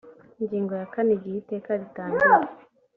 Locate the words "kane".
0.93-1.11